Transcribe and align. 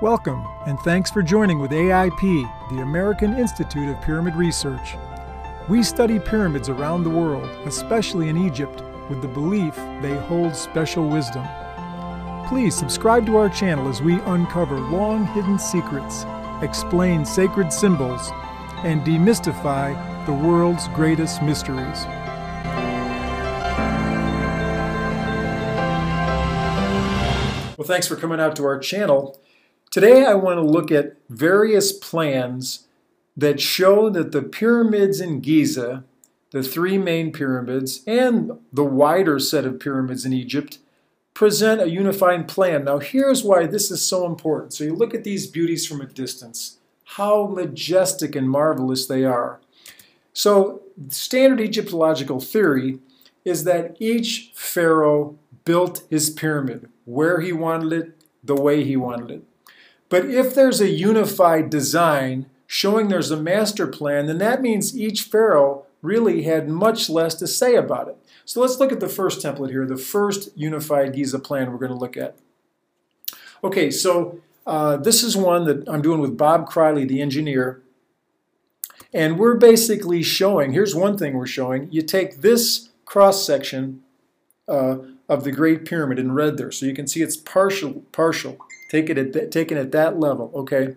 Welcome, 0.00 0.48
and 0.66 0.80
thanks 0.80 1.10
for 1.10 1.22
joining 1.22 1.58
with 1.58 1.72
AIP, 1.72 2.70
the 2.70 2.80
American 2.80 3.38
Institute 3.38 3.86
of 3.94 4.00
Pyramid 4.00 4.34
Research. 4.34 4.96
We 5.68 5.82
study 5.82 6.18
pyramids 6.18 6.70
around 6.70 7.04
the 7.04 7.10
world, 7.10 7.44
especially 7.66 8.30
in 8.30 8.38
Egypt, 8.38 8.82
with 9.10 9.20
the 9.20 9.28
belief 9.28 9.76
they 10.00 10.16
hold 10.16 10.56
special 10.56 11.06
wisdom. 11.06 11.46
Please 12.48 12.74
subscribe 12.74 13.26
to 13.26 13.36
our 13.36 13.50
channel 13.50 13.90
as 13.90 14.00
we 14.00 14.14
uncover 14.20 14.80
long 14.80 15.26
hidden 15.26 15.58
secrets, 15.58 16.24
explain 16.62 17.26
sacred 17.26 17.70
symbols, 17.70 18.30
and 18.84 19.02
demystify 19.02 19.94
the 20.24 20.32
world's 20.32 20.88
greatest 20.88 21.42
mysteries. 21.42 22.06
Well, 27.76 27.86
thanks 27.86 28.06
for 28.06 28.16
coming 28.16 28.40
out 28.40 28.56
to 28.56 28.64
our 28.64 28.78
channel. 28.78 29.38
Today 29.90 30.24
I 30.24 30.34
want 30.34 30.58
to 30.58 30.62
look 30.62 30.92
at 30.92 31.16
various 31.28 31.90
plans 31.90 32.86
that 33.36 33.60
show 33.60 34.08
that 34.10 34.30
the 34.30 34.42
pyramids 34.42 35.20
in 35.20 35.40
Giza, 35.40 36.04
the 36.52 36.62
three 36.62 36.96
main 36.96 37.32
pyramids, 37.32 38.04
and 38.06 38.52
the 38.72 38.84
wider 38.84 39.40
set 39.40 39.64
of 39.64 39.80
pyramids 39.80 40.24
in 40.24 40.32
Egypt 40.32 40.78
present 41.34 41.80
a 41.80 41.90
unified 41.90 42.46
plan. 42.46 42.84
Now 42.84 43.00
here's 43.00 43.42
why 43.42 43.66
this 43.66 43.90
is 43.90 44.00
so 44.00 44.26
important. 44.26 44.74
So 44.74 44.84
you 44.84 44.94
look 44.94 45.12
at 45.12 45.24
these 45.24 45.48
beauties 45.48 45.88
from 45.88 46.00
a 46.00 46.06
distance, 46.06 46.78
how 47.16 47.48
majestic 47.48 48.36
and 48.36 48.48
marvelous 48.48 49.06
they 49.06 49.24
are. 49.24 49.58
So 50.32 50.82
standard 51.08 51.60
Egyptological 51.60 52.38
theory 52.38 53.00
is 53.44 53.64
that 53.64 53.96
each 53.98 54.52
pharaoh 54.54 55.36
built 55.64 56.04
his 56.08 56.30
pyramid 56.30 56.88
where 57.06 57.40
he 57.40 57.52
wanted 57.52 57.92
it, 57.92 58.20
the 58.44 58.54
way 58.54 58.84
he 58.84 58.96
wanted 58.96 59.32
it. 59.32 59.44
But 60.10 60.26
if 60.26 60.54
there's 60.54 60.82
a 60.82 60.90
unified 60.90 61.70
design 61.70 62.46
showing 62.66 63.08
there's 63.08 63.30
a 63.30 63.40
master 63.40 63.86
plan, 63.86 64.26
then 64.26 64.38
that 64.38 64.60
means 64.60 64.96
each 64.96 65.22
pharaoh 65.22 65.86
really 66.02 66.42
had 66.42 66.68
much 66.68 67.08
less 67.08 67.34
to 67.36 67.46
say 67.46 67.74
about 67.74 68.08
it. 68.08 68.16
So 68.44 68.60
let's 68.60 68.78
look 68.78 68.92
at 68.92 69.00
the 69.00 69.08
first 69.08 69.44
template 69.44 69.70
here, 69.70 69.86
the 69.86 69.96
first 69.96 70.50
unified 70.56 71.14
Giza 71.14 71.38
plan 71.38 71.70
we're 71.70 71.78
going 71.78 71.92
to 71.92 71.98
look 71.98 72.16
at. 72.16 72.36
Okay, 73.62 73.90
so 73.90 74.40
uh, 74.66 74.96
this 74.96 75.22
is 75.22 75.36
one 75.36 75.64
that 75.64 75.88
I'm 75.88 76.02
doing 76.02 76.20
with 76.20 76.36
Bob 76.36 76.68
Criley, 76.68 77.06
the 77.06 77.22
engineer. 77.22 77.82
And 79.12 79.38
we're 79.38 79.56
basically 79.56 80.22
showing, 80.22 80.72
here's 80.72 80.94
one 80.94 81.18
thing 81.18 81.34
we're 81.34 81.46
showing. 81.46 81.88
You 81.90 82.02
take 82.02 82.40
this 82.40 82.90
cross 83.04 83.44
section 83.44 84.02
uh, 84.68 84.98
of 85.28 85.44
the 85.44 85.52
Great 85.52 85.84
Pyramid 85.84 86.18
in 86.18 86.32
red 86.32 86.56
there. 86.56 86.70
So 86.72 86.86
you 86.86 86.94
can 86.94 87.06
see 87.06 87.22
it's 87.22 87.36
partial, 87.36 88.04
partial, 88.12 88.58
taken 88.90 89.16
at, 89.16 89.50
taken 89.50 89.78
at 89.78 89.92
that 89.92 90.20
level, 90.20 90.50
okay? 90.54 90.96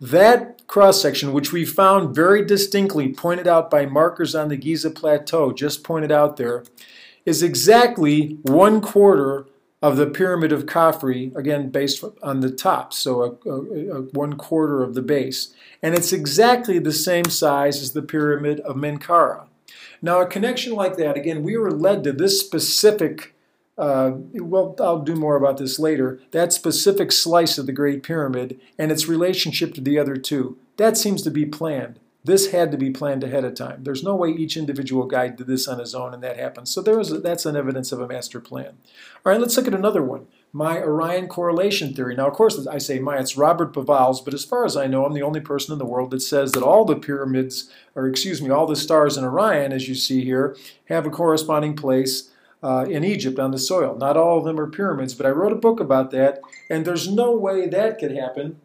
That 0.00 0.66
cross-section, 0.66 1.32
which 1.32 1.52
we 1.52 1.64
found 1.64 2.14
very 2.14 2.44
distinctly 2.44 3.12
pointed 3.12 3.48
out 3.48 3.70
by 3.70 3.86
markers 3.86 4.34
on 4.34 4.48
the 4.48 4.56
Giza 4.56 4.90
Plateau, 4.90 5.52
just 5.52 5.82
pointed 5.82 6.12
out 6.12 6.36
there, 6.36 6.64
is 7.24 7.42
exactly 7.42 8.38
one 8.42 8.80
quarter 8.80 9.46
of 9.80 9.96
the 9.96 10.06
Pyramid 10.06 10.52
of 10.52 10.66
Khafre, 10.66 11.34
again 11.34 11.70
based 11.70 12.04
on 12.22 12.40
the 12.40 12.50
top, 12.50 12.92
so 12.92 13.22
a, 13.22 13.48
a, 13.48 13.98
a 13.98 14.02
one 14.12 14.34
quarter 14.34 14.82
of 14.82 14.94
the 14.94 15.02
base. 15.02 15.54
And 15.82 15.94
it's 15.94 16.12
exactly 16.12 16.78
the 16.78 16.92
same 16.92 17.24
size 17.24 17.82
as 17.82 17.92
the 17.92 18.02
Pyramid 18.02 18.60
of 18.60 18.76
Menkaure. 18.76 19.46
Now 20.00 20.20
a 20.20 20.26
connection 20.26 20.74
like 20.74 20.96
that, 20.98 21.16
again, 21.16 21.42
we 21.42 21.56
were 21.56 21.72
led 21.72 22.04
to 22.04 22.12
this 22.12 22.40
specific 22.40 23.34
uh, 23.82 24.12
well, 24.34 24.76
I'll 24.78 25.00
do 25.00 25.16
more 25.16 25.34
about 25.34 25.56
this 25.56 25.80
later, 25.80 26.20
that 26.30 26.52
specific 26.52 27.10
slice 27.10 27.58
of 27.58 27.66
the 27.66 27.72
Great 27.72 28.04
Pyramid 28.04 28.60
and 28.78 28.92
its 28.92 29.08
relationship 29.08 29.74
to 29.74 29.80
the 29.80 29.98
other 29.98 30.16
two, 30.16 30.56
that 30.76 30.96
seems 30.96 31.20
to 31.22 31.32
be 31.32 31.44
planned. 31.44 31.98
This 32.22 32.52
had 32.52 32.70
to 32.70 32.78
be 32.78 32.90
planned 32.90 33.24
ahead 33.24 33.44
of 33.44 33.56
time. 33.56 33.82
There's 33.82 34.04
no 34.04 34.14
way 34.14 34.28
each 34.28 34.56
individual 34.56 35.06
guy 35.06 35.26
did 35.26 35.48
this 35.48 35.66
on 35.66 35.80
his 35.80 35.96
own 35.96 36.14
and 36.14 36.22
that 36.22 36.36
happened. 36.36 36.68
So 36.68 36.80
there 36.80 36.96
was 36.96 37.10
a, 37.10 37.18
that's 37.18 37.44
an 37.44 37.56
evidence 37.56 37.90
of 37.90 38.00
a 38.00 38.06
master 38.06 38.38
plan. 38.38 38.76
All 39.26 39.32
right, 39.32 39.40
let's 39.40 39.56
look 39.56 39.66
at 39.66 39.74
another 39.74 40.02
one. 40.04 40.28
My 40.52 40.78
Orion 40.78 41.26
correlation 41.26 41.92
theory. 41.92 42.14
Now, 42.14 42.28
of 42.28 42.34
course, 42.34 42.64
I 42.68 42.78
say 42.78 43.00
my, 43.00 43.18
it's 43.18 43.36
Robert 43.36 43.72
Bauval's, 43.72 44.20
but 44.20 44.32
as 44.34 44.44
far 44.44 44.64
as 44.64 44.76
I 44.76 44.86
know, 44.86 45.04
I'm 45.04 45.14
the 45.14 45.22
only 45.22 45.40
person 45.40 45.72
in 45.72 45.80
the 45.80 45.86
world 45.86 46.12
that 46.12 46.20
says 46.20 46.52
that 46.52 46.62
all 46.62 46.84
the 46.84 46.94
pyramids, 46.94 47.68
or 47.96 48.06
excuse 48.06 48.40
me, 48.40 48.50
all 48.50 48.66
the 48.66 48.76
stars 48.76 49.16
in 49.16 49.24
Orion, 49.24 49.72
as 49.72 49.88
you 49.88 49.96
see 49.96 50.24
here, 50.24 50.56
have 50.84 51.04
a 51.04 51.10
corresponding 51.10 51.74
place 51.74 52.30
uh, 52.62 52.86
in 52.88 53.04
Egypt 53.04 53.38
on 53.38 53.50
the 53.50 53.58
soil. 53.58 53.96
Not 53.96 54.16
all 54.16 54.38
of 54.38 54.44
them 54.44 54.60
are 54.60 54.70
pyramids, 54.70 55.14
but 55.14 55.26
I 55.26 55.30
wrote 55.30 55.52
a 55.52 55.56
book 55.56 55.80
about 55.80 56.10
that, 56.12 56.40
and 56.70 56.84
there's 56.84 57.08
no 57.08 57.36
way 57.36 57.68
that 57.68 57.98
could 57.98 58.14
happen 58.16 58.60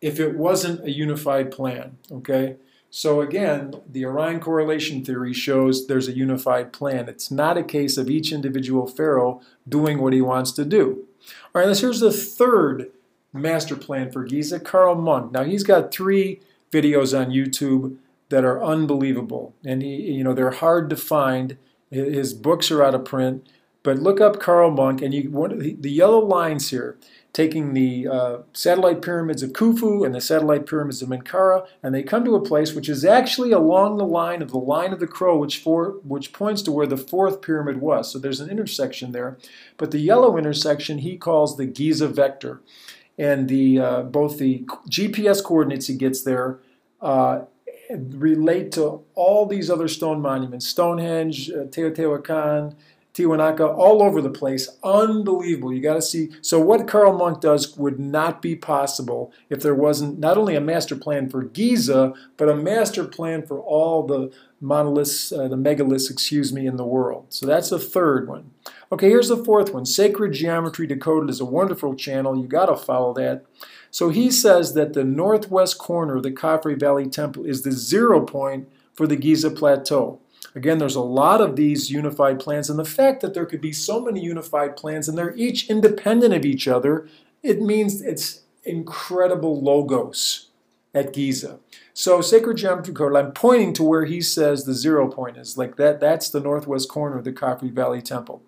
if 0.00 0.18
it 0.18 0.36
wasn't 0.36 0.84
a 0.84 0.90
unified 0.90 1.50
plan, 1.50 1.98
okay? 2.10 2.56
So 2.90 3.20
again, 3.20 3.74
the 3.88 4.04
Orion 4.04 4.40
correlation 4.40 5.04
theory 5.04 5.32
shows 5.32 5.86
there's 5.86 6.08
a 6.08 6.12
unified 6.12 6.72
plan. 6.72 7.08
It's 7.08 7.30
not 7.30 7.56
a 7.56 7.62
case 7.62 7.96
of 7.96 8.10
each 8.10 8.32
individual 8.32 8.86
pharaoh 8.86 9.40
doing 9.68 10.00
what 10.00 10.12
he 10.12 10.20
wants 10.20 10.50
to 10.52 10.64
do. 10.64 11.04
All 11.54 11.62
right, 11.62 11.76
so 11.76 11.82
here's 11.82 12.00
the 12.00 12.12
third 12.12 12.90
master 13.32 13.76
plan 13.76 14.10
for 14.10 14.24
Giza, 14.24 14.58
Carl 14.58 14.96
Munck. 14.96 15.30
Now 15.32 15.44
he's 15.44 15.62
got 15.62 15.92
three 15.92 16.40
videos 16.72 17.16
on 17.16 17.30
YouTube 17.30 17.96
that 18.30 18.44
are 18.44 18.62
unbelievable, 18.62 19.54
and 19.64 19.82
he, 19.82 19.96
you 20.12 20.24
know 20.24 20.32
they're 20.32 20.50
hard 20.50 20.90
to 20.90 20.96
find. 20.96 21.56
His 21.90 22.34
books 22.34 22.70
are 22.70 22.82
out 22.82 22.94
of 22.94 23.04
print, 23.04 23.48
but 23.82 23.98
look 23.98 24.20
up 24.20 24.38
Carl 24.38 24.70
Munck, 24.70 25.02
and 25.02 25.12
you 25.12 25.30
one 25.30 25.58
the, 25.58 25.74
the 25.74 25.90
yellow 25.90 26.20
lines 26.20 26.70
here, 26.70 26.98
taking 27.32 27.72
the 27.72 28.06
uh, 28.06 28.38
satellite 28.52 29.02
pyramids 29.02 29.42
of 29.42 29.52
Khufu 29.52 30.04
and 30.04 30.14
the 30.14 30.20
satellite 30.20 30.66
pyramids 30.66 31.02
of 31.02 31.08
Menkaure, 31.08 31.66
and 31.82 31.94
they 31.94 32.02
come 32.02 32.24
to 32.24 32.34
a 32.34 32.44
place 32.44 32.74
which 32.74 32.88
is 32.88 33.04
actually 33.04 33.52
along 33.52 33.96
the 33.96 34.06
line 34.06 34.42
of 34.42 34.50
the 34.50 34.58
line 34.58 34.92
of 34.92 35.00
the 35.00 35.06
crow, 35.06 35.36
which 35.38 35.58
for 35.58 35.96
which 36.04 36.32
points 36.32 36.62
to 36.62 36.72
where 36.72 36.86
the 36.86 36.96
fourth 36.96 37.40
pyramid 37.42 37.80
was. 37.80 38.12
So 38.12 38.18
there's 38.18 38.40
an 38.40 38.50
intersection 38.50 39.12
there, 39.12 39.38
but 39.76 39.90
the 39.90 39.98
yellow 39.98 40.36
intersection 40.36 40.98
he 40.98 41.16
calls 41.16 41.56
the 41.56 41.66
Giza 41.66 42.08
vector, 42.08 42.60
and 43.18 43.48
the 43.48 43.78
uh, 43.78 44.02
both 44.02 44.38
the 44.38 44.64
GPS 44.88 45.42
coordinates 45.42 45.86
he 45.86 45.96
gets 45.96 46.22
there. 46.22 46.58
Uh, 47.00 47.44
relate 47.96 48.72
to 48.72 49.02
all 49.14 49.46
these 49.46 49.70
other 49.70 49.88
stone 49.88 50.20
monuments, 50.20 50.66
Stonehenge, 50.66 51.50
uh, 51.50 51.64
Teotihuacan, 51.64 52.74
Tiwanaku, 53.12 53.76
all 53.76 54.02
over 54.02 54.22
the 54.22 54.30
place. 54.30 54.68
Unbelievable. 54.84 55.72
You 55.72 55.82
got 55.82 55.94
to 55.94 56.02
see. 56.02 56.30
So 56.42 56.60
what 56.60 56.86
Carl 56.86 57.16
Munck 57.16 57.40
does 57.40 57.76
would 57.76 57.98
not 57.98 58.40
be 58.40 58.54
possible 58.54 59.32
if 59.48 59.62
there 59.62 59.74
wasn't 59.74 60.18
not 60.18 60.38
only 60.38 60.54
a 60.54 60.60
master 60.60 60.94
plan 60.94 61.28
for 61.28 61.42
Giza, 61.42 62.14
but 62.36 62.48
a 62.48 62.54
master 62.54 63.04
plan 63.04 63.44
for 63.44 63.60
all 63.60 64.06
the 64.06 64.32
monoliths, 64.60 65.32
uh, 65.32 65.48
the 65.48 65.56
megaliths, 65.56 66.10
excuse 66.10 66.52
me, 66.52 66.66
in 66.66 66.76
the 66.76 66.84
world. 66.84 67.26
So 67.30 67.46
that's 67.46 67.70
the 67.70 67.78
third 67.78 68.28
one. 68.28 68.52
Okay, 68.92 69.08
here's 69.08 69.28
the 69.28 69.44
fourth 69.44 69.72
one. 69.72 69.86
Sacred 69.86 70.32
Geometry 70.32 70.86
Decoded 70.86 71.30
is 71.30 71.40
a 71.40 71.44
wonderful 71.44 71.94
channel. 71.94 72.36
You 72.36 72.46
got 72.46 72.66
to 72.66 72.76
follow 72.76 73.12
that. 73.14 73.44
So 73.90 74.10
he 74.10 74.30
says 74.30 74.74
that 74.74 74.92
the 74.92 75.04
northwest 75.04 75.78
corner 75.78 76.16
of 76.16 76.22
the 76.22 76.30
Khafre 76.30 76.78
Valley 76.78 77.08
Temple 77.08 77.44
is 77.44 77.62
the 77.62 77.72
zero 77.72 78.20
point 78.24 78.68
for 78.94 79.06
the 79.06 79.16
Giza 79.16 79.50
Plateau. 79.50 80.20
Again, 80.54 80.78
there's 80.78 80.96
a 80.96 81.00
lot 81.00 81.40
of 81.40 81.56
these 81.56 81.90
unified 81.90 82.40
plans, 82.40 82.68
and 82.68 82.78
the 82.78 82.84
fact 82.84 83.20
that 83.20 83.34
there 83.34 83.46
could 83.46 83.60
be 83.60 83.72
so 83.72 84.00
many 84.00 84.20
unified 84.20 84.76
plans 84.76 85.08
and 85.08 85.16
they're 85.16 85.36
each 85.36 85.68
independent 85.70 86.34
of 86.34 86.44
each 86.44 86.66
other, 86.66 87.08
it 87.42 87.62
means 87.62 88.02
it's 88.02 88.42
incredible 88.64 89.60
logos 89.60 90.48
at 90.94 91.12
Giza. 91.12 91.60
So 91.94 92.20
sacred 92.20 92.56
geometry 92.56 92.94
code, 92.94 93.14
I'm 93.14 93.32
pointing 93.32 93.72
to 93.74 93.84
where 93.84 94.06
he 94.06 94.20
says 94.20 94.64
the 94.64 94.74
zero 94.74 95.08
point 95.08 95.36
is. 95.36 95.56
Like 95.56 95.76
that, 95.76 96.00
that's 96.00 96.30
the 96.30 96.40
northwest 96.40 96.88
corner 96.88 97.18
of 97.18 97.24
the 97.24 97.32
Khafre 97.32 97.72
Valley 97.72 98.02
Temple. 98.02 98.42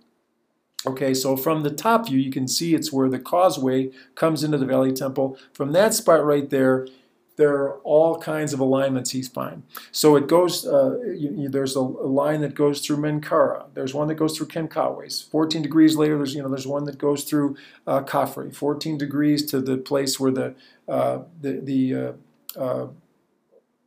Okay, 0.85 1.15
so 1.15 1.37
from 1.37 1.63
the 1.63 1.71
top 1.71 2.09
view, 2.09 2.19
you 2.19 2.33
can 2.33 2.49
see 2.49 2.75
it's 2.75 2.93
where 2.93 3.09
the 3.09 3.19
causeway 3.19 3.91
comes 4.15 4.43
into 4.43 4.59
the 4.59 4.67
Valley 4.67 4.93
Temple. 4.93 5.39
From 5.53 5.73
that 5.73 5.95
spot 5.95 6.25
right 6.25 6.49
there, 6.51 6.89
there 7.37 7.55
are 7.55 7.79
all 7.79 8.19
kinds 8.19 8.53
of 8.53 8.61
alignments 8.61 9.11
he's 9.11 9.29
fine. 9.29 9.63
So 9.91 10.17
it 10.17 10.27
goes, 10.27 10.67
uh, 10.67 10.99
you, 11.01 11.35
you, 11.37 11.49
there's 11.49 11.77
a, 11.77 11.81
line 11.81 12.41
that 12.43 12.55
goes 12.55 12.85
through 12.85 12.99
Menkaure. 12.99 13.67
There's 13.75 13.95
one 13.95 14.09
that 14.09 14.17
goes 14.17 14.37
through 14.37 14.49
Khentkawes. 14.49 15.31
14 15.31 15.63
degrees 15.63 15.97
later, 15.97 16.17
there's, 16.17 16.35
you 16.35 16.43
know, 16.43 16.49
there's 16.49 16.67
one 16.67 16.85
that 16.85 16.99
goes 16.99 17.25
through 17.25 17.57
uh, 17.87 18.03
Khafre. 18.03 18.55
14 18.55 18.99
degrees 18.99 19.47
to 19.47 19.61
the 19.61 19.79
place 19.79 20.21
where 20.21 20.31
the, 20.31 20.55
uh, 20.89 21.21
the, 21.41 21.53
the, 21.63 21.95
uh, 21.95 22.61
uh, 22.61 22.89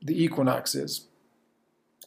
the 0.02 0.24
equinox 0.24 0.76
is. 0.76 1.08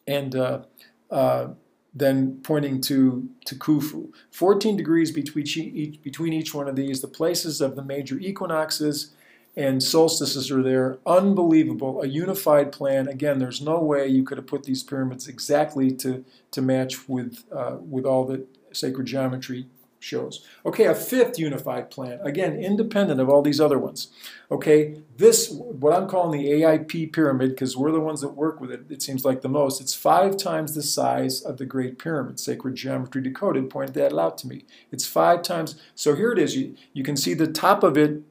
And 0.07 0.35
uh, 0.35 0.63
uh 1.11 1.49
then 1.99 2.41
pointing 2.43 2.81
to, 2.83 3.29
to 3.47 3.55
Khufu. 3.55 4.11
14 4.31 4.77
degrees 4.77 5.11
between 5.11 5.47
each, 5.47 6.03
between 6.03 6.33
each 6.33 6.55
one 6.55 6.69
of 6.69 6.77
these, 6.77 7.01
the 7.01 7.09
places 7.09 7.61
of 7.61 7.77
the 7.77 7.83
major 7.83 8.19
equinoxes 8.19 9.13
and 9.57 9.83
solstices 9.83 10.51
are 10.51 10.63
there. 10.63 10.99
Unbelievable, 11.05 12.03
a 12.03 12.07
unified 12.07 12.71
plan. 12.71 13.09
Again, 13.09 13.39
there's 13.39 13.61
no 13.61 13.81
way 13.81 14.07
you 14.07 14.23
could 14.23 14.39
have 14.39 14.47
put 14.47 14.65
these 14.65 14.83
pyramids 14.83 15.27
exactly 15.27 15.91
to, 15.93 16.25
to 16.53 16.63
match 16.63 17.09
with, 17.09 17.45
uh, 17.51 17.77
with 17.81 18.05
all 18.05 18.25
the 18.25 18.45
sacred 18.73 19.07
geometry 19.07 19.67
shows. 20.01 20.47
Okay, 20.65 20.85
a 20.85 20.95
fifth 20.95 21.39
unified 21.39 21.91
plan, 21.91 22.21
again, 22.23 22.57
independent 22.57 23.21
of 23.21 23.29
all 23.29 23.43
these 23.43 23.61
other 23.61 23.79
ones. 23.79 24.09
Okay, 24.51 25.01
this, 25.17 25.51
what 25.51 25.93
I'm 25.93 26.09
calling 26.09 26.41
the 26.41 26.51
AIP 26.51 27.13
pyramid, 27.13 27.51
because 27.51 27.77
we're 27.77 27.93
the 27.93 28.01
ones 28.01 28.21
that 28.21 28.31
work 28.31 28.61
with 28.61 28.71
it, 28.71 28.83
it 28.89 29.03
seems 29.03 29.25
like 29.25 29.43
the 29.43 29.49
most, 29.49 29.81
it's 29.81 29.95
five 29.95 30.37
times 30.37 30.75
the 30.75 30.83
size 30.83 31.43
of 31.43 31.59
the 31.59 31.67
Great 31.67 31.99
Pyramid. 31.99 32.41
Sacred 32.41 32.75
Geometry 32.75 33.23
Decoded 33.23 33.71
pointed 33.71 33.95
that 33.95 34.19
out 34.19 34.39
to 34.39 34.49
me. 34.49 34.65
It's 34.91 35.07
five 35.07 35.43
times, 35.43 35.81
so 35.95 36.15
here 36.15 36.33
it 36.33 36.39
is. 36.39 36.57
You, 36.57 36.77
you 36.93 37.03
can 37.03 37.17
see 37.17 37.35
the 37.35 37.47
top 37.47 37.83
of 37.83 37.99
it 37.99 38.23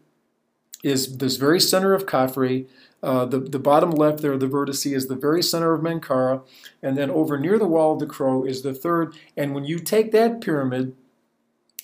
is 0.83 1.17
this 1.17 1.37
very 1.37 1.59
center 1.59 1.93
of 1.93 2.05
Khafre. 2.05 2.67
Uh, 3.03 3.25
the, 3.25 3.39
the 3.39 3.59
bottom 3.59 3.91
left 3.91 4.21
there, 4.21 4.37
the 4.37 4.47
vertice, 4.47 4.91
is 4.91 5.07
the 5.07 5.15
very 5.15 5.43
center 5.43 5.73
of 5.73 5.81
Menkaura. 5.81 6.41
And 6.81 6.97
then 6.97 7.11
over 7.11 7.37
near 7.37 7.59
the 7.59 7.67
wall 7.67 7.93
of 7.93 7.99
the 7.99 8.05
crow 8.05 8.43
is 8.43 8.61
the 8.61 8.73
third. 8.73 9.15
And 9.35 9.53
when 9.53 9.65
you 9.65 9.79
take 9.79 10.11
that 10.11 10.41
pyramid, 10.41 10.95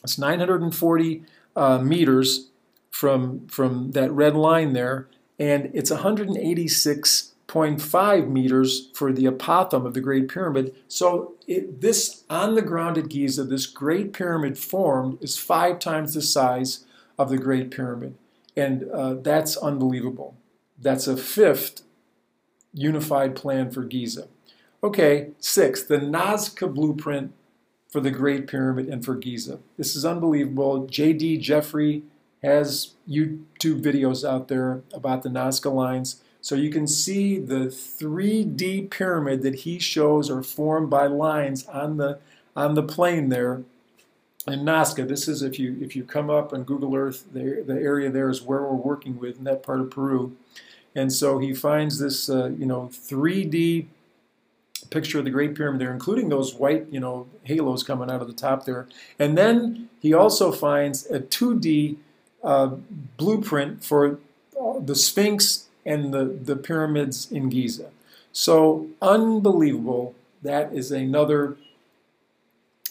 it's 0.03 0.17
940 0.17 1.23
uh, 1.55 1.77
meters 1.79 2.49
from, 2.91 3.47
from 3.47 3.91
that 3.91 4.11
red 4.11 4.35
line 4.35 4.73
there, 4.73 5.07
and 5.39 5.71
it's 5.73 5.91
186.5 5.91 8.29
meters 8.29 8.89
for 8.93 9.13
the 9.13 9.25
apothem 9.25 9.85
of 9.85 9.93
the 9.93 10.01
Great 10.01 10.27
Pyramid. 10.27 10.75
So 10.87 11.35
it, 11.47 11.81
this, 11.81 12.23
on 12.29 12.55
the 12.55 12.61
ground 12.61 12.97
at 12.97 13.09
Giza, 13.09 13.43
this 13.43 13.65
Great 13.65 14.13
Pyramid 14.13 14.57
formed 14.57 15.21
is 15.23 15.37
five 15.37 15.79
times 15.79 16.13
the 16.13 16.21
size 16.21 16.85
of 17.17 17.29
the 17.29 17.37
Great 17.37 17.71
Pyramid. 17.71 18.15
And 18.55 18.89
uh, 18.91 19.15
that's 19.15 19.57
unbelievable. 19.57 20.35
That's 20.79 21.07
a 21.07 21.17
fifth 21.17 21.81
unified 22.73 23.35
plan 23.35 23.71
for 23.71 23.83
Giza. 23.83 24.27
Okay, 24.83 25.29
six, 25.39 25.83
the 25.83 25.97
Nazca 25.97 26.71
blueprint 26.71 27.33
for 27.93 28.01
the 28.01 28.09
Great 28.09 28.47
Pyramid 28.47 28.87
and 28.87 29.05
for 29.05 29.13
Giza. 29.13 29.59
This 29.77 29.95
is 29.95 30.03
unbelievable. 30.03 30.87
J.D. 30.87 31.37
Jeffrey 31.37 32.01
has 32.41 32.95
YouTube 33.07 33.83
videos 33.83 34.27
out 34.27 34.47
there 34.47 34.81
about 34.91 35.21
the 35.21 35.29
Nazca 35.29 35.71
lines. 35.71 36.19
So 36.41 36.55
you 36.55 36.71
can 36.71 36.87
see 36.87 37.37
the 37.37 37.67
3D 37.67 38.89
pyramid 38.89 39.43
that 39.43 39.57
he 39.57 39.77
shows 39.77 40.31
are 40.31 40.41
formed 40.41 40.89
by 40.89 41.05
lines 41.05 41.67
on 41.67 41.97
the 41.97 42.17
on 42.55 42.73
the 42.73 42.81
plane 42.81 43.29
there 43.29 43.61
in 44.47 44.61
Nazca. 44.61 45.07
This 45.07 45.27
is 45.27 45.43
if 45.43 45.59
you 45.59 45.77
if 45.79 45.95
you 45.95 46.03
come 46.03 46.31
up 46.31 46.51
on 46.51 46.63
Google 46.63 46.95
Earth, 46.95 47.25
the, 47.31 47.63
the 47.63 47.75
area 47.75 48.09
there 48.09 48.29
is 48.31 48.41
where 48.41 48.63
we're 48.63 48.73
working 48.73 49.19
with 49.19 49.37
in 49.37 49.43
that 49.43 49.61
part 49.61 49.79
of 49.79 49.91
Peru. 49.91 50.35
And 50.95 51.13
so 51.13 51.37
he 51.37 51.53
finds 51.53 51.99
this 51.99 52.27
uh, 52.27 52.49
you 52.57 52.65
know 52.65 52.89
3D 52.91 53.85
picture 54.93 55.19
of 55.19 55.25
the 55.25 55.31
Great 55.31 55.55
Pyramid 55.55 55.81
there, 55.81 55.91
including 55.91 56.29
those 56.29 56.53
white, 56.53 56.85
you 56.91 56.99
know, 56.99 57.27
halos 57.43 57.83
coming 57.83 58.11
out 58.11 58.21
of 58.21 58.27
the 58.27 58.33
top 58.33 58.65
there. 58.65 58.87
And 59.17 59.37
then 59.37 59.89
he 59.99 60.13
also 60.13 60.51
finds 60.51 61.09
a 61.09 61.19
2D 61.19 61.97
uh, 62.43 62.75
blueprint 63.17 63.83
for 63.83 64.19
the 64.79 64.95
Sphinx 64.95 65.67
and 65.85 66.13
the, 66.13 66.25
the 66.25 66.55
pyramids 66.55 67.31
in 67.31 67.49
Giza. 67.49 67.89
So 68.31 68.87
unbelievable. 69.01 70.15
That 70.41 70.73
is 70.73 70.91
another 70.91 71.57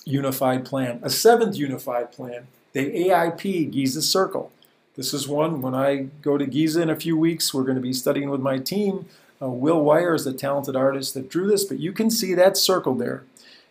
unified 0.04 0.64
plan. 0.64 1.00
A 1.02 1.10
seventh 1.10 1.56
unified 1.56 2.12
plan, 2.12 2.48
the 2.72 3.08
AIP 3.08 3.70
Giza 3.70 4.02
Circle. 4.02 4.50
This 4.94 5.14
is 5.14 5.26
one, 5.26 5.62
when 5.62 5.74
I 5.74 6.08
go 6.20 6.36
to 6.36 6.46
Giza 6.46 6.82
in 6.82 6.90
a 6.90 6.96
few 6.96 7.16
weeks, 7.16 7.54
we're 7.54 7.62
going 7.62 7.76
to 7.76 7.82
be 7.82 7.92
studying 7.92 8.30
with 8.30 8.40
my 8.40 8.58
team 8.58 9.06
uh, 9.42 9.48
Will 9.48 9.82
Wire 9.82 10.14
is 10.14 10.24
the 10.24 10.32
talented 10.32 10.76
artist 10.76 11.14
that 11.14 11.28
drew 11.28 11.48
this, 11.48 11.64
but 11.64 11.80
you 11.80 11.92
can 11.92 12.10
see 12.10 12.34
that 12.34 12.56
circle 12.56 12.94
there. 12.94 13.24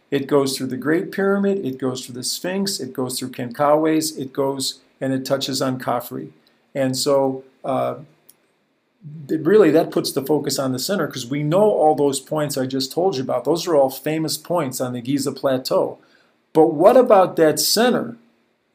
It 0.09 0.27
goes 0.27 0.57
through 0.57 0.67
the 0.67 0.77
Great 0.77 1.11
Pyramid, 1.11 1.65
it 1.65 1.77
goes 1.77 2.05
through 2.05 2.15
the 2.15 2.23
Sphinx, 2.23 2.79
it 2.79 2.91
goes 2.91 3.17
through 3.17 3.29
Khentkawes, 3.29 4.17
it 4.17 4.33
goes 4.33 4.81
and 4.99 5.13
it 5.13 5.25
touches 5.25 5.61
on 5.61 5.79
Khafre. 5.79 6.31
And 6.75 6.97
so 6.97 7.43
uh, 7.63 7.95
really 9.29 9.71
that 9.71 9.91
puts 9.91 10.11
the 10.11 10.21
focus 10.21 10.59
on 10.59 10.73
the 10.73 10.79
center 10.79 11.07
because 11.07 11.25
we 11.25 11.43
know 11.43 11.63
all 11.63 11.95
those 11.95 12.19
points 12.19 12.57
I 12.57 12.65
just 12.65 12.91
told 12.91 13.15
you 13.15 13.23
about. 13.23 13.45
Those 13.45 13.67
are 13.67 13.75
all 13.75 13.89
famous 13.89 14.37
points 14.37 14.79
on 14.79 14.93
the 14.93 15.01
Giza 15.01 15.31
Plateau. 15.31 15.97
But 16.53 16.67
what 16.67 16.97
about 16.97 17.35
that 17.37 17.59
center? 17.59 18.17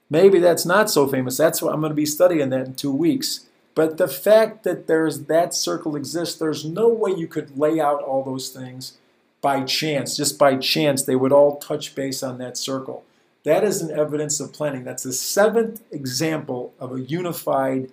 Maybe 0.08 0.38
that's 0.38 0.64
not 0.64 0.88
so 0.90 1.06
famous. 1.06 1.36
That's 1.36 1.60
what 1.60 1.74
I'm 1.74 1.80
going 1.80 1.90
to 1.90 1.96
be 1.96 2.06
studying 2.06 2.50
that 2.50 2.66
in 2.66 2.74
two 2.74 2.92
weeks. 2.92 3.45
But 3.76 3.98
the 3.98 4.08
fact 4.08 4.64
that 4.64 4.86
there's 4.86 5.24
that 5.24 5.54
circle 5.54 5.96
exists, 5.96 6.38
there's 6.38 6.64
no 6.64 6.88
way 6.88 7.12
you 7.12 7.28
could 7.28 7.58
lay 7.58 7.78
out 7.78 8.02
all 8.02 8.24
those 8.24 8.48
things 8.48 8.96
by 9.42 9.64
chance. 9.64 10.16
Just 10.16 10.38
by 10.38 10.56
chance, 10.56 11.02
they 11.02 11.14
would 11.14 11.30
all 11.30 11.58
touch 11.58 11.94
base 11.94 12.22
on 12.22 12.38
that 12.38 12.56
circle. 12.56 13.04
That 13.44 13.62
is 13.62 13.82
an 13.82 13.96
evidence 13.96 14.40
of 14.40 14.54
planning. 14.54 14.82
That's 14.82 15.02
the 15.02 15.12
seventh 15.12 15.82
example 15.92 16.72
of 16.80 16.90
a 16.90 17.02
unified 17.02 17.90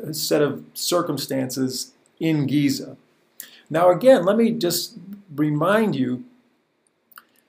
uh, 0.00 0.12
set 0.12 0.40
of 0.40 0.64
circumstances 0.72 1.92
in 2.20 2.46
Giza. 2.46 2.96
Now, 3.68 3.90
again, 3.90 4.24
let 4.24 4.36
me 4.36 4.52
just 4.52 4.94
remind 5.34 5.96
you 5.96 6.24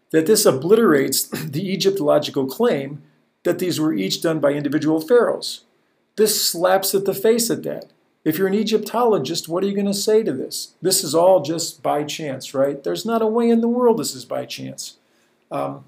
that 0.09 0.25
this 0.25 0.43
obliterates 0.47 1.21
the 1.45 1.71
Egyptological 1.71 2.47
claim 2.47 3.03
that 3.43 3.59
these 3.59 3.79
were 3.79 3.93
each 3.93 4.23
done 4.23 4.39
by 4.39 4.53
individual 4.53 4.99
pharaohs. 4.99 5.65
This 6.15 6.49
slaps 6.49 6.93
at 6.93 7.05
the 7.05 7.13
face 7.13 7.49
at 7.49 7.63
that. 7.63 7.91
If 8.25 8.37
you're 8.37 8.47
an 8.47 8.53
Egyptologist, 8.53 9.47
what 9.47 9.63
are 9.63 9.67
you 9.67 9.73
going 9.73 9.85
to 9.85 9.93
say 9.93 10.23
to 10.23 10.33
this? 10.33 10.73
This 10.81 11.03
is 11.03 11.15
all 11.15 11.41
just 11.41 11.81
by 11.81 12.03
chance, 12.03 12.53
right? 12.53 12.83
There's 12.83 13.05
not 13.05 13.21
a 13.21 13.27
way 13.27 13.49
in 13.49 13.61
the 13.61 13.67
world 13.67 13.97
this 13.97 14.13
is 14.13 14.25
by 14.25 14.45
chance. 14.45 14.97
Um, 15.49 15.85